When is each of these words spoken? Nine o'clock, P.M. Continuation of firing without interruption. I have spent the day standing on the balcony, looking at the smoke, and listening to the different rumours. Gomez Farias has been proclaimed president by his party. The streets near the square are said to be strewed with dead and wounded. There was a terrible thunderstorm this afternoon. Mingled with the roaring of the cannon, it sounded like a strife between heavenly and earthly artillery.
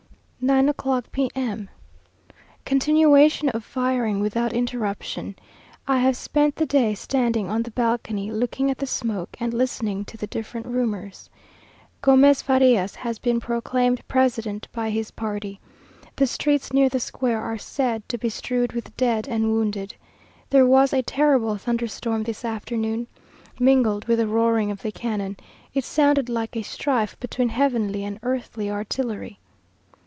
Nine 0.43 0.69
o'clock, 0.69 1.11
P.M. 1.11 1.69
Continuation 2.65 3.49
of 3.49 3.63
firing 3.63 4.19
without 4.21 4.51
interruption. 4.53 5.35
I 5.87 5.99
have 5.99 6.17
spent 6.17 6.55
the 6.55 6.65
day 6.65 6.95
standing 6.95 7.47
on 7.47 7.61
the 7.61 7.69
balcony, 7.69 8.31
looking 8.31 8.71
at 8.71 8.79
the 8.79 8.87
smoke, 8.87 9.37
and 9.39 9.53
listening 9.53 10.03
to 10.05 10.17
the 10.17 10.25
different 10.25 10.65
rumours. 10.65 11.29
Gomez 12.01 12.41
Farias 12.41 12.95
has 12.95 13.19
been 13.19 13.39
proclaimed 13.39 14.01
president 14.07 14.67
by 14.73 14.89
his 14.89 15.11
party. 15.11 15.59
The 16.15 16.25
streets 16.25 16.73
near 16.73 16.89
the 16.89 16.99
square 16.99 17.39
are 17.39 17.59
said 17.59 18.09
to 18.09 18.17
be 18.17 18.29
strewed 18.29 18.73
with 18.73 18.97
dead 18.97 19.27
and 19.27 19.51
wounded. 19.51 19.93
There 20.49 20.65
was 20.65 20.91
a 20.91 21.03
terrible 21.03 21.55
thunderstorm 21.57 22.23
this 22.23 22.43
afternoon. 22.43 23.05
Mingled 23.59 24.05
with 24.05 24.17
the 24.17 24.25
roaring 24.27 24.71
of 24.71 24.81
the 24.81 24.91
cannon, 24.91 25.37
it 25.75 25.83
sounded 25.85 26.29
like 26.29 26.55
a 26.57 26.63
strife 26.63 27.15
between 27.19 27.49
heavenly 27.49 28.03
and 28.03 28.19
earthly 28.23 28.71
artillery. 28.71 29.37